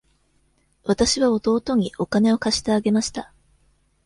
[0.83, 3.31] わたしは弟にお金を貸してあげました。